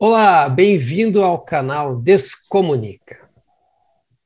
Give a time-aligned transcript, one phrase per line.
[0.00, 3.28] Olá, bem-vindo ao canal Descomunica.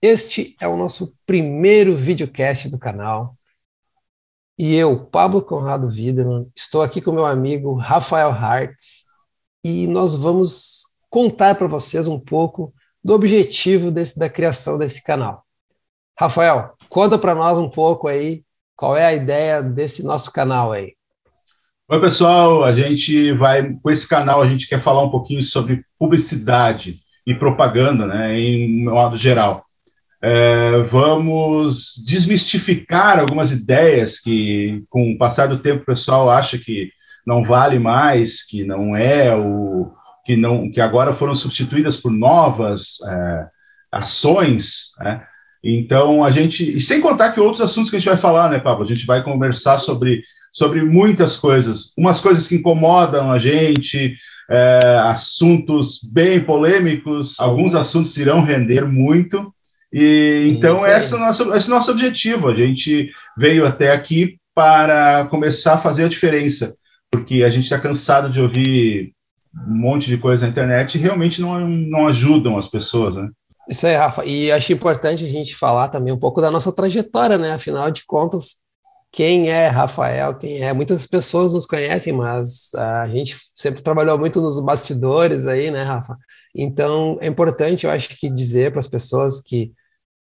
[0.02, 3.38] Este é o nosso primeiro videocast do canal.
[4.58, 9.04] E eu, Pablo Conrado Widerman, estou aqui com meu amigo Rafael Hartz
[9.64, 15.42] e nós vamos contar para vocês um pouco do objetivo desse, da criação desse canal.
[16.20, 18.44] Rafael, conta para nós um pouco aí
[18.76, 20.94] qual é a ideia desse nosso canal aí.
[21.92, 22.64] Oi, pessoal.
[22.64, 27.34] A gente vai, com esse canal, a gente quer falar um pouquinho sobre publicidade e
[27.34, 29.66] propaganda, né, em modo geral.
[30.22, 36.90] É, vamos desmistificar algumas ideias que, com o passar do tempo, o pessoal acha que
[37.26, 39.92] não vale mais, que não é o
[40.24, 43.46] que não que agora foram substituídas por novas é,
[43.92, 45.26] ações, né?
[45.62, 48.58] Então a gente e sem contar que outros assuntos que a gente vai falar, né,
[48.58, 48.82] Pablo?
[48.82, 54.14] A gente vai conversar sobre sobre muitas coisas, umas coisas que incomodam a gente,
[54.50, 59.52] é, assuntos bem polêmicos, alguns assuntos irão render muito.
[59.90, 62.48] E então esse é, nosso, esse é o nosso objetivo.
[62.48, 66.76] A gente veio até aqui para começar a fazer a diferença,
[67.10, 69.14] porque a gente está cansado de ouvir
[69.66, 73.28] um monte de coisa na internet e realmente não, não ajudam as pessoas, né?
[73.68, 74.24] Isso aí, Rafa.
[74.24, 77.52] E acho importante a gente falar também um pouco da nossa trajetória, né?
[77.52, 78.61] Afinal de contas,
[79.12, 80.72] quem é Rafael, quem é.
[80.72, 86.16] Muitas pessoas nos conhecem, mas a gente sempre trabalhou muito nos bastidores aí, né, Rafa?
[86.54, 89.70] Então é importante, eu acho que dizer para as pessoas que,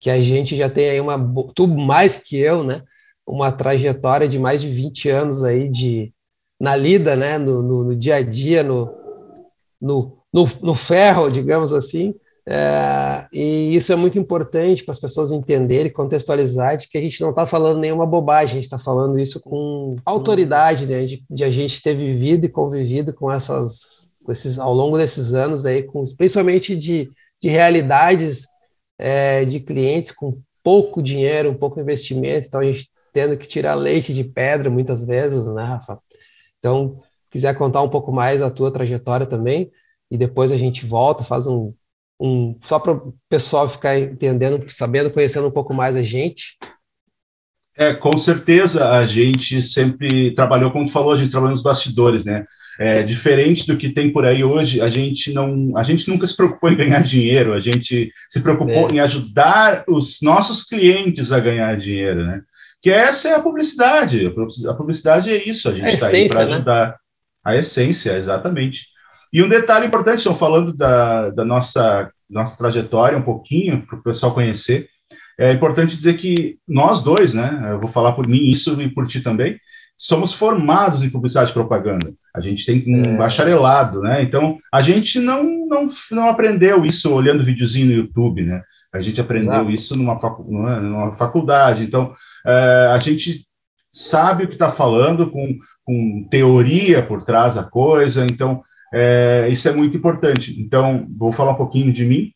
[0.01, 1.19] que a gente já tem aí uma,
[1.55, 2.83] tu mais que eu, né,
[3.27, 6.13] uma trajetória de mais de 20 anos aí de
[6.59, 8.91] na lida, né, no, no, no dia a dia, no,
[9.81, 12.15] no, no, no ferro, digamos assim,
[12.47, 17.21] é, e isso é muito importante para as pessoas entenderem, contextualizar de que a gente
[17.21, 21.45] não está falando nenhuma bobagem, a gente está falando isso com autoridade, né, de, de,
[21.45, 25.83] a gente ter vivido e convivido com essas, com esses, ao longo desses anos aí,
[25.83, 27.11] com, principalmente de,
[27.41, 28.47] de realidades
[28.99, 33.75] é, de clientes com pouco dinheiro, um pouco investimento, então a gente tendo que tirar
[33.75, 35.99] leite de pedra muitas vezes, né, Rafa?
[36.59, 37.01] Então,
[37.31, 39.71] quiser contar um pouco mais a tua trajetória também,
[40.11, 41.73] e depois a gente volta, faz um
[42.21, 46.59] um, só para o pessoal ficar entendendo, sabendo, conhecendo um pouco mais a gente?
[47.75, 52.27] É, com certeza a gente sempre trabalhou, como tu falou, a gente trabalhou nos bastidores,
[52.27, 52.45] né?
[52.79, 56.37] É, diferente do que tem por aí hoje, a gente não, a gente nunca se
[56.37, 58.95] preocupou em ganhar dinheiro, a gente se preocupou é.
[58.95, 62.43] em ajudar os nossos clientes a ganhar dinheiro, né?
[62.83, 64.27] Que essa é a publicidade.
[64.67, 66.55] A publicidade é isso, a gente está aí para né?
[66.55, 66.89] ajudar.
[66.89, 66.95] Né?
[67.45, 68.89] A essência, exatamente.
[69.33, 74.03] E um detalhe importante, estão falando da, da nossa, nossa trajetória um pouquinho, para o
[74.03, 74.89] pessoal conhecer.
[75.39, 79.07] É importante dizer que nós dois, né, eu vou falar por mim isso e por
[79.07, 79.59] ti também,
[79.97, 82.13] somos formados em publicidade e propaganda.
[82.35, 83.17] A gente tem um é.
[83.19, 84.23] bacharelado, né?
[84.23, 88.63] Então, a gente não, não, não aprendeu isso olhando videozinho no YouTube, né?
[88.93, 89.71] A gente aprendeu Exato.
[89.71, 91.85] isso numa, facu numa faculdade.
[91.85, 92.15] Então,
[92.47, 93.47] é, a gente
[93.91, 98.25] sabe o que está falando com, com teoria por trás da coisa.
[98.25, 98.63] Então,
[98.93, 100.61] é, isso é muito importante.
[100.61, 102.33] Então, vou falar um pouquinho de mim.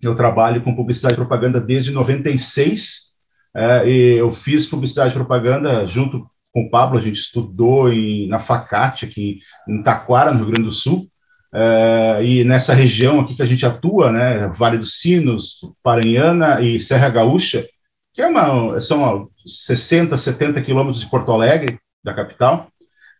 [0.00, 3.10] Eu trabalho com publicidade e propaganda desde 96.
[3.54, 6.98] É, e eu fiz publicidade e propaganda junto com o Pablo.
[6.98, 11.08] A gente estudou em, na Facate, aqui em Taquara, no Rio Grande do Sul.
[11.52, 16.78] É, e nessa região aqui que a gente atua, né, Vale dos Sinos, Paranhana e
[16.78, 17.66] Serra Gaúcha,
[18.14, 22.68] que é uma, são 60, 70 quilômetros de Porto Alegre, da capital,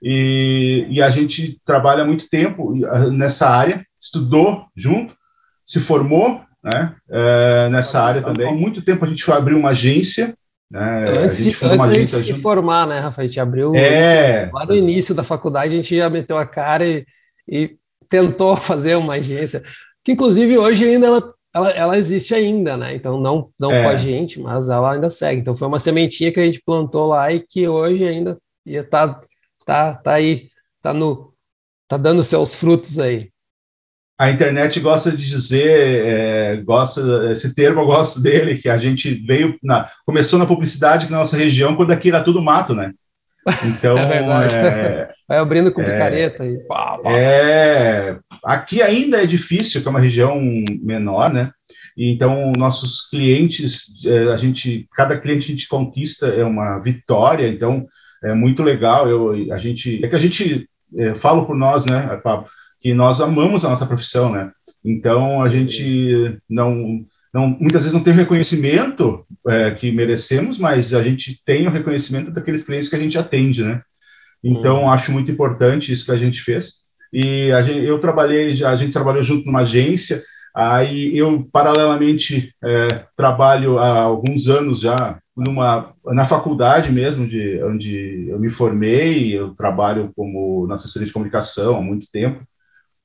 [0.03, 5.15] e, e a gente trabalha muito tempo ah, nessa área, estudou junto,
[5.65, 8.49] se formou né, é, nessa área também.
[8.49, 10.35] Há muito tempo a gente abriu uma agência.
[10.71, 13.23] Né, antes, de, antes de se formar, né, Rafa?
[13.23, 16.87] A gente abriu é, lá no início da faculdade, a gente já meteu a cara
[16.87, 17.05] e,
[17.49, 17.77] e
[18.09, 19.63] tentou fazer uma agência,
[20.05, 22.95] que inclusive hoje ainda ela, ela, ela existe ainda, né?
[22.95, 23.83] Então, não, não é.
[23.83, 25.41] com a gente, mas ela ainda segue.
[25.41, 29.21] Então, foi uma sementinha que a gente plantou lá e que hoje ainda ia estar
[29.71, 30.49] tá tá, aí,
[30.83, 31.33] tá no,
[31.87, 33.31] tá dando seus frutos aí.
[34.19, 39.15] A internet gosta de dizer, é, gosta esse termo eu gosto dele, que a gente
[39.25, 42.93] veio na, começou na publicidade na nossa região quando aqui era tudo mato, né?
[43.65, 44.57] Então é verdade.
[44.57, 47.13] É, Vai abrindo com é, picareta e pá, pá.
[47.13, 50.39] É, aqui ainda é difícil, que é uma região
[50.83, 51.53] menor, né?
[51.97, 57.49] então nossos clientes, é, a gente, cada cliente a gente conquista é uma vitória.
[57.49, 57.87] Então
[58.23, 59.09] é muito legal.
[59.09, 62.47] Eu, a gente, é que a gente é, fala por nós, né, Pablo,
[62.81, 64.51] que nós amamos a nossa profissão, né?
[64.85, 70.95] Então a gente não, não, muitas vezes não tem o reconhecimento é, que merecemos, mas
[70.95, 73.83] a gente tem o reconhecimento daqueles clientes que a gente atende, né?
[74.43, 74.91] Então hum.
[74.91, 76.81] acho muito importante isso que a gente fez.
[77.13, 80.23] e a gente, eu trabalhei, a gente trabalhou junto numa agência,
[80.55, 88.27] aí eu, paralelamente, é, trabalho há alguns anos já numa, na faculdade mesmo, de, onde
[88.29, 92.45] eu me formei, eu trabalho como na assessoria de comunicação há muito tempo,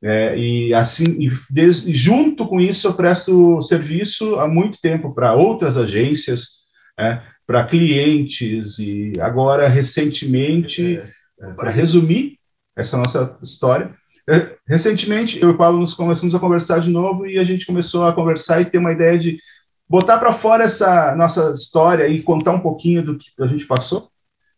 [0.04, 5.34] é, e assim, e desde, junto com isso, eu presto serviço há muito tempo para
[5.34, 6.66] outras agências,
[7.00, 11.02] é, para clientes, e agora, recentemente,
[11.40, 12.38] é, para resumir
[12.76, 13.96] essa nossa história,
[14.28, 17.66] é, recentemente eu e o Paulo nos começamos a conversar de novo e a gente
[17.66, 19.40] começou a conversar e ter uma ideia de
[19.88, 24.10] botar para fora essa nossa história e contar um pouquinho do que a gente passou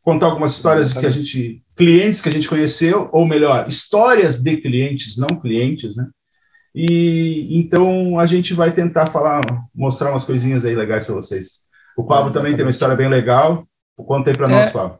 [0.07, 4.55] contar algumas histórias que a gente, clientes que a gente conheceu, ou melhor, histórias de
[4.55, 6.07] clientes, não clientes, né?
[6.73, 9.41] E então a gente vai tentar falar,
[9.75, 11.63] mostrar umas coisinhas aí legais para vocês.
[11.97, 13.67] O Pablo também tem uma história bem legal.
[13.97, 14.97] Conta aí para é, nós, Pablo.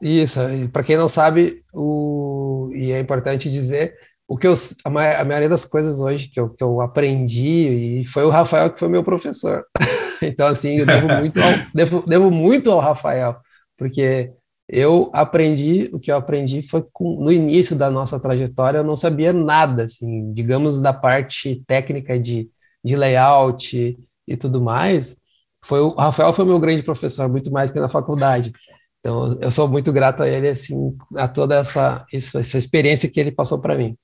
[0.00, 0.38] Isso,
[0.72, 4.54] para quem não sabe, o, e é importante dizer, o que eu,
[4.84, 8.78] a, maioria das coisas hoje que eu, que eu aprendi, e foi o Rafael que
[8.78, 9.64] foi meu professor.
[10.22, 13.36] então, assim, eu devo muito ao, devo, devo muito ao Rafael,
[13.76, 14.32] porque
[14.68, 18.96] eu aprendi, o que eu aprendi foi com, no início da nossa trajetória, eu não
[18.96, 22.48] sabia nada, assim, digamos, da parte técnica de,
[22.82, 25.22] de layout e tudo mais.
[25.62, 28.52] Foi o Rafael foi meu grande professor, muito mais que na faculdade.
[29.04, 33.30] Então, eu sou muito grato a ele, assim, a toda essa, essa experiência que ele
[33.30, 33.98] passou para mim.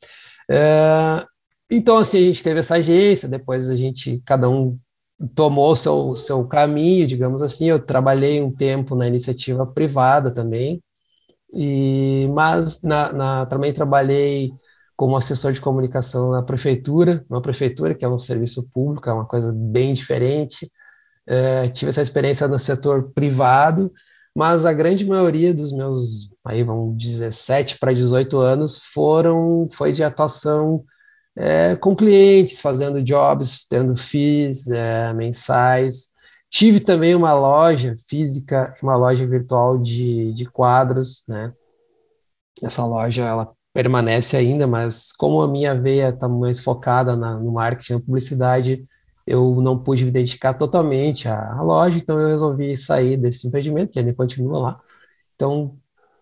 [0.50, 1.24] É,
[1.70, 4.78] então, assim, a gente teve essa agência, depois a gente, cada um
[5.34, 7.66] tomou seu seu caminho, digamos assim.
[7.70, 10.82] Eu trabalhei um tempo na iniciativa privada também,
[11.54, 14.52] e mas na, na, também trabalhei
[14.96, 19.26] como assessor de comunicação na prefeitura, uma prefeitura que é um serviço público, é uma
[19.26, 20.70] coisa bem diferente.
[21.26, 23.92] É, tive essa experiência no setor privado,
[24.40, 30.02] mas a grande maioria dos meus, aí vão 17 para 18 anos, foram foi de
[30.02, 30.82] atuação
[31.36, 36.06] é, com clientes, fazendo jobs, tendo FIIs é, mensais.
[36.48, 41.52] Tive também uma loja física, uma loja virtual de, de quadros, né?
[42.62, 47.52] Essa loja, ela permanece ainda, mas como a minha veia está mais focada na, no
[47.52, 48.86] marketing, na publicidade,
[49.26, 53.98] eu não pude me dedicar totalmente à, loja, então eu resolvi sair desse empreendimento, que
[53.98, 54.80] ainda continua lá.
[55.34, 55.76] Então,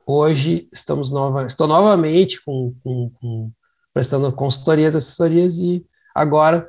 [0.06, 3.50] hoje estamos nova, estou novamente com, com, com
[3.92, 5.84] prestando consultorias, assessorias e
[6.14, 6.68] agora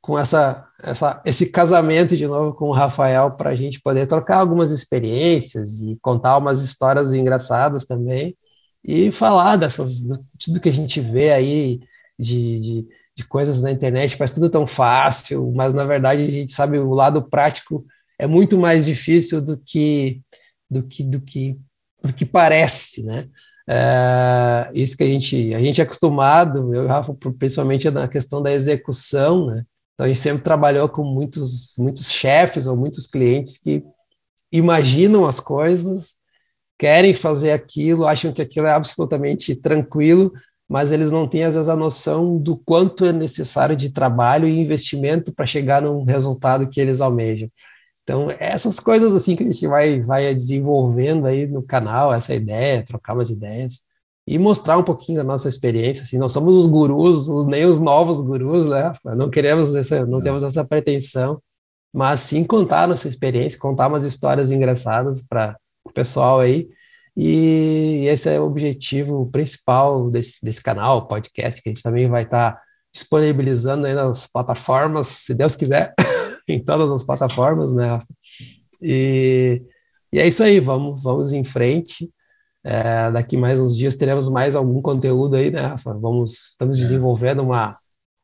[0.00, 4.36] com essa, essa, esse casamento de novo com o Rafael para a gente poder trocar
[4.36, 8.36] algumas experiências e contar umas histórias engraçadas também
[8.84, 10.02] e falar dessas
[10.38, 11.80] tudo que a gente vê aí
[12.18, 16.52] de, de, de coisas na internet, faz tudo tão fácil, mas na verdade a gente
[16.52, 17.84] sabe o lado prático
[18.18, 20.22] é muito mais difícil do que
[20.70, 21.58] do que do que
[22.02, 23.28] do que parece, né?
[23.66, 28.42] É, isso que a gente, a gente é acostumado, eu e Rafa, principalmente na questão
[28.42, 29.64] da execução, né?
[29.94, 33.82] Então a gente sempre trabalhou com muitos, muitos chefes ou muitos clientes que
[34.52, 36.16] imaginam as coisas,
[36.78, 40.32] querem fazer aquilo, acham que aquilo é absolutamente tranquilo,
[40.68, 44.58] mas eles não têm às vezes a noção do quanto é necessário de trabalho e
[44.60, 47.50] investimento para chegar num resultado que eles almejam.
[48.02, 52.84] Então, essas coisas assim que a gente vai, vai desenvolvendo aí no canal, essa ideia,
[52.84, 53.82] trocar umas ideias
[54.26, 57.78] e mostrar um pouquinho da nossa experiência, assim, não somos os gurus, os, nem os
[57.78, 58.92] novos gurus, né?
[59.16, 61.42] Não queremos essa, não temos essa pretensão,
[61.92, 66.68] mas sim contar nossa experiência, contar umas histórias engraçadas para o pessoal aí.
[67.16, 72.24] E esse é o objetivo principal desse, desse canal, podcast, que a gente também vai
[72.24, 75.94] estar tá disponibilizando aí nas plataformas, se Deus quiser.
[76.48, 78.00] em todas as plataformas, né?
[78.80, 79.62] E,
[80.12, 82.10] e é isso aí, vamos, vamos em frente.
[82.62, 85.92] É, daqui mais uns dias teremos mais algum conteúdo aí, né, Rafa?
[85.94, 86.80] Vamos, estamos é.
[86.80, 87.78] desenvolvendo uma,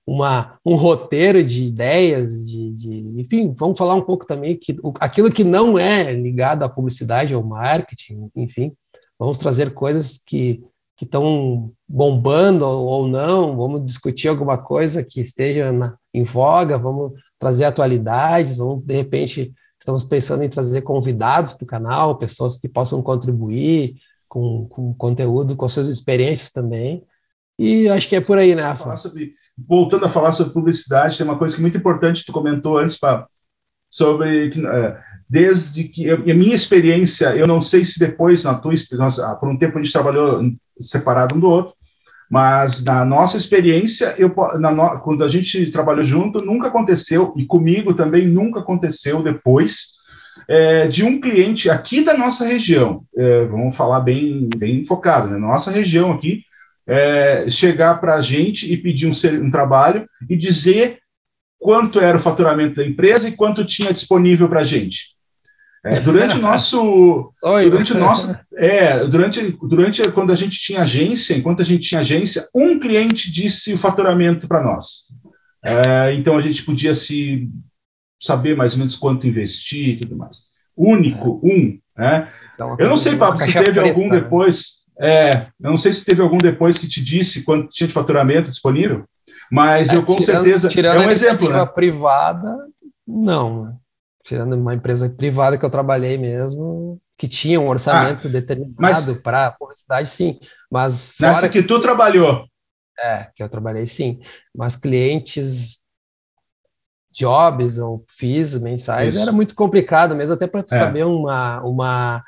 [0.06, 5.30] uma, um roteiro de ideias, de, de, enfim, vamos falar um pouco também que aquilo
[5.30, 8.72] que não é ligado à publicidade ou marketing, enfim,
[9.20, 10.64] vamos trazer coisas que
[11.00, 17.12] que estão bombando ou, não, vamos discutir alguma coisa que esteja na, em voga, vamos
[17.38, 22.68] trazer atualidades, vamos, de repente, estamos pensando em trazer convidados para o canal, pessoas que
[22.68, 23.94] possam contribuir
[24.28, 27.02] com, com conteúdo, com suas experiências também.
[27.58, 28.94] E acho que é por aí, né, Rafa?
[28.96, 32.76] Sobre, voltando a falar sobre publicidade, tem uma coisa que é muito importante, tu comentou
[32.76, 33.26] antes, Pá,
[33.88, 34.98] sobre uh,
[35.30, 39.56] desde que a minha experiência, eu não sei se depois na tua experiência, por um
[39.56, 40.42] tempo a gente trabalhou
[40.76, 41.72] separado um do outro,
[42.28, 47.94] mas na nossa experiência, eu, na, quando a gente trabalhou junto, nunca aconteceu, e comigo
[47.94, 50.00] também nunca aconteceu depois,
[50.48, 55.38] é, de um cliente aqui da nossa região, é, vamos falar bem, bem focado, né?
[55.38, 56.42] nossa região aqui,
[56.88, 60.98] é, chegar para a gente e pedir um, um trabalho e dizer
[61.56, 65.19] quanto era o faturamento da empresa e quanto tinha disponível para a gente.
[65.84, 67.32] É, durante o nosso.
[67.42, 68.38] durante o nosso.
[68.62, 73.32] É, durante, durante quando a gente tinha agência, enquanto a gente tinha agência, um cliente
[73.32, 75.04] disse o faturamento para nós.
[75.64, 77.48] É, então a gente podia se
[78.20, 80.42] saber mais ou menos quanto investir e tudo mais.
[80.76, 81.46] Único, é.
[81.46, 81.78] um.
[81.96, 82.28] Né?
[82.54, 84.20] Então, eu não sei, Pablo, se teve preta, algum né?
[84.20, 84.80] depois.
[85.00, 88.50] É, eu não sei se teve algum depois que te disse quanto tinha de faturamento
[88.50, 89.06] disponível,
[89.50, 90.68] mas é, eu com tirando, certeza.
[90.68, 91.48] Tirando é um exemplo.
[91.48, 91.64] Né?
[91.64, 92.54] privada,
[93.06, 93.74] não.
[94.30, 99.50] Tirando uma empresa privada que eu trabalhei mesmo, que tinha um orçamento ah, determinado para
[99.50, 100.38] publicidade, sim.
[100.70, 102.44] Mas nessa que tu trabalhou.
[102.96, 104.20] É, que eu trabalhei sim.
[104.54, 105.78] Mas clientes
[107.12, 109.22] jobs ou FIIs mensais Isso.
[109.24, 110.78] era muito complicado mesmo, até para é.
[110.78, 112.22] saber uma, uma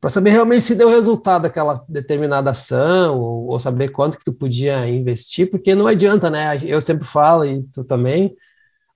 [0.00, 4.32] para saber realmente se deu resultado daquela determinada ação ou, ou, saber quanto que tu
[4.32, 6.58] podia investir, porque não adianta, né?
[6.64, 8.34] Eu sempre falo e tu também,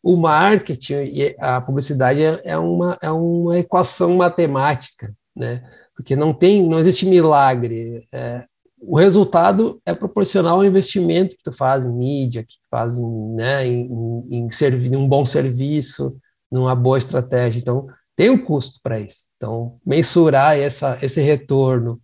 [0.02, 5.62] o marketing e a publicidade é, é uma, é uma equação matemática, né?
[5.94, 8.06] Porque não tem, não existe milagre.
[8.10, 8.44] É,
[8.80, 13.34] o resultado é proporcional ao investimento que tu faz em mídia, que tu faz em,
[13.34, 13.86] né, em,
[14.30, 16.16] em, em, um bom serviço,
[16.50, 17.58] numa boa estratégia.
[17.58, 19.28] Então, tem um custo para isso.
[19.36, 22.00] Então, mensurar essa, esse retorno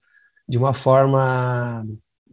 [0.47, 1.85] de uma forma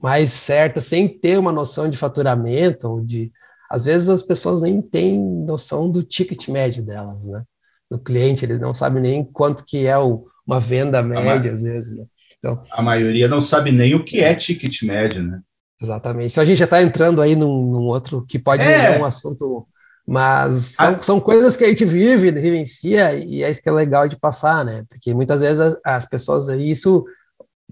[0.02, 3.32] mais certa, sem ter uma noção de faturamento ou de...
[3.74, 7.42] Às vezes as pessoas nem têm noção do ticket médio delas, né?
[7.90, 11.98] Do cliente, eles não sabem nem quanto que é o, uma venda média, às vezes,
[11.98, 12.06] né?
[12.38, 15.42] Então, a maioria não sabe nem o que é ticket médio, né?
[15.82, 16.34] Exatamente.
[16.34, 19.00] Então a gente já está entrando aí num, num, outro que pode é.
[19.00, 19.68] um assunto,
[20.06, 21.02] mas são, ah.
[21.02, 24.64] são, coisas que a gente vive, vivencia, e é isso que é legal de passar,
[24.64, 24.86] né?
[24.88, 27.04] Porque muitas vezes as, as pessoas aí, isso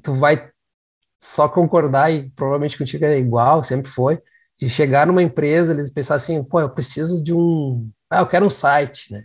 [0.02, 0.50] tu vai
[1.20, 4.20] só concordar, e provavelmente contigo é igual, sempre foi,
[4.62, 7.90] de chegar numa empresa, eles pensar assim, pô, eu preciso de um.
[8.10, 9.24] Ah, eu quero um site, né?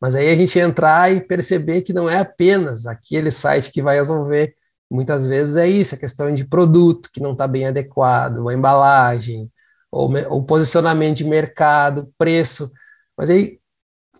[0.00, 3.96] Mas aí a gente entrar e perceber que não é apenas aquele site que vai
[3.96, 4.54] resolver
[4.90, 9.50] Muitas vezes é isso, a questão de produto que não está bem adequado, a embalagem,
[9.90, 12.70] ou o posicionamento de mercado, preço.
[13.16, 13.60] Mas aí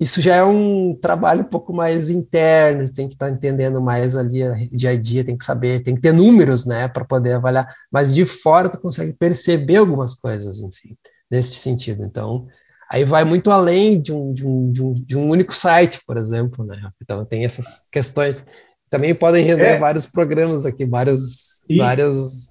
[0.00, 4.16] isso já é um trabalho um pouco mais interno, tem que estar tá entendendo mais
[4.16, 4.40] ali
[4.70, 7.74] dia a dia, tem que saber, tem que ter números, né, para poder avaliar.
[7.90, 10.96] Mas de fora tu consegue perceber algumas coisas em si,
[11.30, 12.04] nesse sentido.
[12.04, 12.46] Então,
[12.90, 16.16] aí vai muito além de um, de um, de um, de um único site, por
[16.16, 16.90] exemplo, né?
[17.02, 18.46] Então tem essas questões
[18.90, 19.78] também podem render é.
[19.78, 21.78] vários programas aqui, vários, e...
[21.78, 22.48] vários,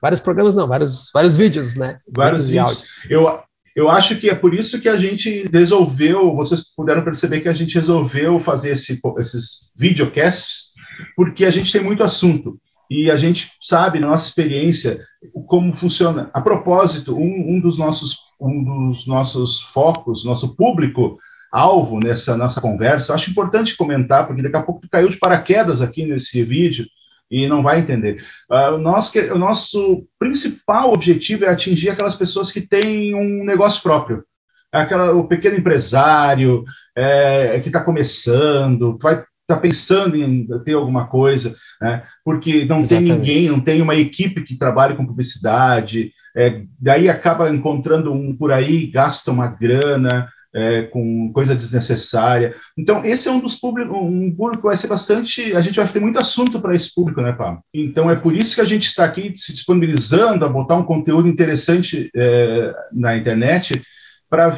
[0.00, 1.98] vários programas não, vários, vários vídeos, né?
[2.08, 2.66] Vários vídeos.
[2.66, 2.90] Áudios.
[3.10, 3.42] Eu,
[3.74, 7.52] eu acho que é por isso que a gente resolveu, vocês puderam perceber que a
[7.52, 10.72] gente resolveu fazer esse, esses videocasts,
[11.16, 15.00] porque a gente tem muito assunto e a gente sabe, na nossa experiência,
[15.46, 16.30] como funciona.
[16.32, 21.18] A propósito, um, um, dos, nossos, um dos nossos focos, nosso público,
[21.50, 23.14] alvo nessa nossa conversa.
[23.14, 26.86] Acho importante comentar, porque daqui a pouco tu caiu de paraquedas aqui nesse vídeo
[27.34, 28.24] e não vai entender.
[28.50, 34.24] Uh, nós, o nosso principal objetivo é atingir aquelas pessoas que têm um negócio próprio.
[34.72, 36.64] Aquela, o pequeno empresário
[36.96, 42.02] é, que está começando, vai está pensando em ter alguma coisa, né?
[42.24, 43.10] porque não Exatamente.
[43.10, 48.34] tem ninguém, não tem uma equipe que trabalhe com publicidade, é, daí acaba encontrando um
[48.34, 52.54] por aí, gasta uma grana, é, com coisa desnecessária.
[52.78, 55.54] Então, esse é um dos públicos, um público que vai ser bastante.
[55.54, 57.60] A gente vai ter muito assunto para esse público, né, Pablo?
[57.74, 61.28] Então, é por isso que a gente está aqui se disponibilizando a botar um conteúdo
[61.28, 63.82] interessante é, na internet
[64.30, 64.56] para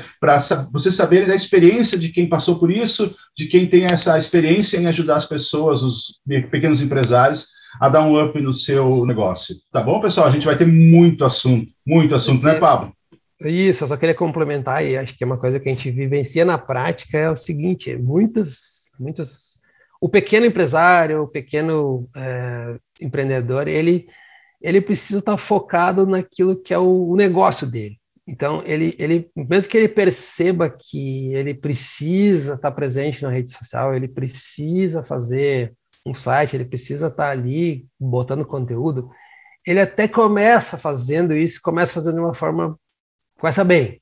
[0.72, 4.86] vocês saberem da experiência de quem passou por isso, de quem tem essa experiência em
[4.86, 7.48] ajudar as pessoas, os pequenos empresários,
[7.78, 9.54] a dar um up no seu negócio.
[9.70, 10.28] Tá bom, pessoal?
[10.28, 12.95] A gente vai ter muito assunto, muito assunto, né, Pablo?
[13.40, 16.44] Isso, eu só queria complementar, e acho que é uma coisa que a gente vivencia
[16.44, 19.60] na prática, é o seguinte, muitas, muitas,
[20.00, 24.08] o pequeno empresário, o pequeno é, empreendedor, ele,
[24.60, 27.98] ele precisa estar focado naquilo que é o, o negócio dele.
[28.26, 33.94] Então, ele, ele, mesmo que ele perceba que ele precisa estar presente na rede social,
[33.94, 35.74] ele precisa fazer
[36.04, 39.10] um site, ele precisa estar ali botando conteúdo,
[39.66, 42.78] ele até começa fazendo isso, começa fazendo de uma forma
[43.38, 44.00] começa bem.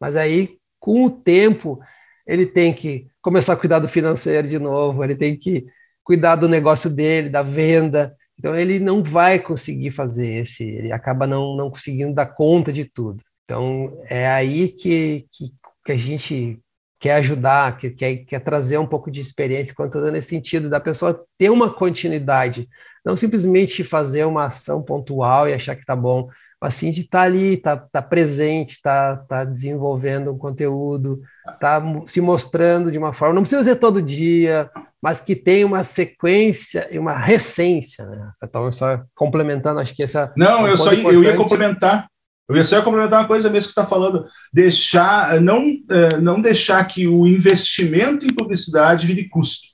[0.00, 1.80] Mas aí, com o tempo,
[2.26, 5.64] ele tem que começar a cuidar do financeiro de novo, ele tem que
[6.02, 8.14] cuidar do negócio dele, da venda.
[8.38, 12.84] Então, ele não vai conseguir fazer esse, ele acaba não, não conseguindo dar conta de
[12.84, 13.22] tudo.
[13.44, 15.52] Então, é aí que, que,
[15.84, 16.58] que a gente
[16.98, 21.24] quer ajudar, que quer, quer trazer um pouco de experiência, quanto nesse sentido, da pessoa
[21.36, 22.68] ter uma continuidade
[23.04, 26.30] não simplesmente fazer uma ação pontual e achar que tá bom,
[26.64, 31.20] mas sim de estar tá ali, tá, tá presente, tá, tá desenvolvendo um conteúdo,
[31.60, 35.84] tá se mostrando de uma forma, não precisa ser todo dia, mas que tem uma
[35.84, 38.30] sequência e uma recência, né?
[38.42, 40.32] Então, só complementando, acho que essa.
[40.38, 42.08] Não, é um eu só eu ia complementar.
[42.48, 46.82] Eu ia só complementar uma coisa mesmo que está falando, deixar, não, é, não deixar
[46.86, 49.66] que o investimento em publicidade vire custo.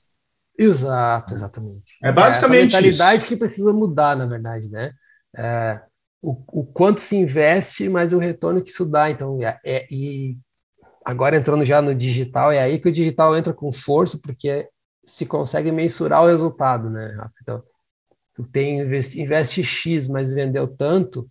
[0.59, 1.95] Exato, exatamente.
[2.03, 3.27] É basicamente é essa mentalidade isso.
[3.27, 4.91] que precisa mudar, na verdade, né?
[5.37, 5.81] É,
[6.21, 9.09] o, o, quanto se investe, mas o retorno que isso dá.
[9.09, 10.37] Então, é, é, e
[11.03, 14.69] agora entrando já no digital, é aí que o digital entra com força, porque
[15.03, 17.17] se consegue mensurar o resultado, né?
[17.41, 17.63] Então,
[18.35, 21.27] tu tem investe, investe X, mas vendeu tanto,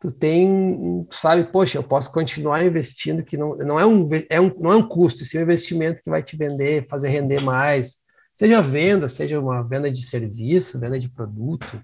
[0.00, 4.40] tu tem, tu sabe, poxa, eu posso continuar investindo, que não, não, é, um, é
[4.40, 7.40] um, não é um custo, esse é um investimento que vai te vender, fazer render
[7.40, 8.04] mais,
[8.36, 11.80] seja venda, seja uma venda de serviço, venda de produto,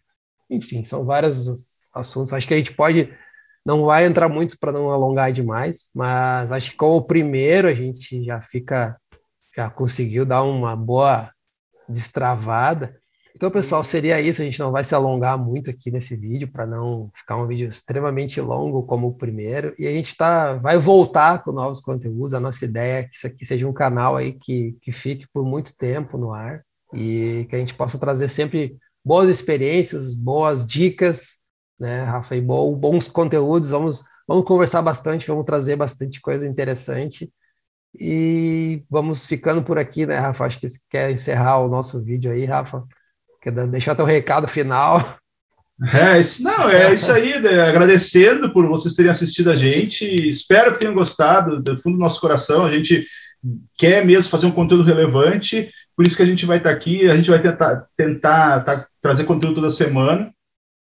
[0.50, 1.48] enfim, são vários
[1.92, 2.32] assuntos.
[2.32, 3.12] Acho que a gente pode,
[3.64, 7.74] não vai entrar muito para não alongar demais, mas acho que com o primeiro a
[7.74, 8.96] gente já fica,
[9.56, 11.30] já conseguiu dar uma boa
[11.88, 12.96] destravada.
[13.34, 14.40] Então, pessoal, seria isso.
[14.40, 17.68] A gente não vai se alongar muito aqui nesse vídeo para não ficar um vídeo
[17.68, 19.74] extremamente longo como o primeiro.
[19.78, 22.34] E a gente tá, vai voltar com novos conteúdos.
[22.34, 25.44] A nossa ideia é que isso aqui seja um canal aí que, que fique por
[25.44, 26.62] muito tempo no ar
[26.94, 31.38] e que a gente possa trazer sempre boas experiências, boas dicas,
[31.78, 32.36] né, Rafa?
[32.36, 33.70] E bons conteúdos.
[33.70, 37.32] Vamos, vamos conversar bastante, vamos trazer bastante coisa interessante.
[37.98, 40.46] E vamos ficando por aqui, né, Rafa?
[40.46, 42.84] Acho que você quer encerrar o nosso vídeo aí, Rafa.
[43.40, 45.18] Quer deixar teu recado final?
[45.92, 47.60] É, isso, não, é isso aí, né?
[47.60, 52.20] agradecendo por vocês terem assistido a gente, espero que tenham gostado, do fundo do nosso
[52.20, 53.04] coração, a gente
[53.76, 57.16] quer mesmo fazer um conteúdo relevante, por isso que a gente vai estar aqui, a
[57.16, 60.32] gente vai tentar, tentar tá, trazer conteúdo toda semana,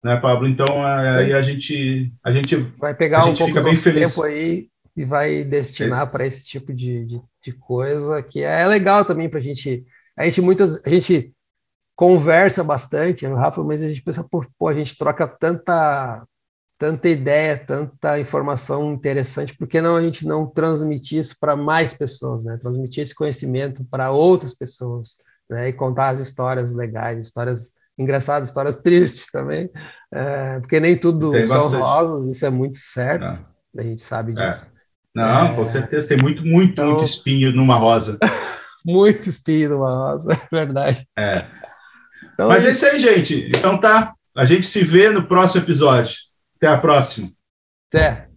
[0.03, 0.47] né, Pablo?
[0.47, 5.43] Então, aí a gente, a gente vai pegar um pouco do tempo aí e vai
[5.43, 6.05] destinar é.
[6.05, 10.25] para esse tipo de, de, de, coisa, que é legal também para a gente, a
[10.25, 11.33] gente muitas, a gente
[11.95, 16.23] conversa bastante, Rafa, mas a gente pensa, pô, pô, a gente troca tanta
[16.77, 21.93] tanta ideia, tanta informação interessante, por que não a gente não transmitir isso para mais
[21.93, 22.57] pessoas, né?
[22.57, 25.17] Transmitir esse conhecimento para outras pessoas,
[25.49, 25.69] né?
[25.69, 29.69] E contar as histórias legais, histórias engraçadas, histórias tristes também,
[30.13, 31.81] é, porque nem tudo tem são bastante.
[31.81, 33.39] rosas, isso é muito certo,
[33.73, 33.81] não.
[33.81, 34.47] a gente sabe é.
[34.47, 34.69] disso.
[34.69, 34.73] É.
[35.15, 35.55] Não, é...
[35.55, 36.87] com certeza, tem muito, muito, então...
[36.87, 38.17] muito espinho numa rosa.
[38.85, 41.07] muito espinho numa rosa, é verdade.
[41.17, 41.45] É.
[42.33, 43.47] Então, Mas é isso aí, gente.
[43.55, 44.13] Então tá.
[44.35, 46.15] A gente se vê no próximo episódio.
[46.57, 47.29] Até a próxima.
[47.89, 48.32] Até.